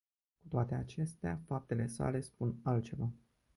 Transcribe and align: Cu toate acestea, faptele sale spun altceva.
Cu 0.41 0.47
toate 0.47 0.75
acestea, 0.75 1.39
faptele 1.45 1.87
sale 1.87 2.21
spun 2.21 2.55
altceva. 2.63 3.09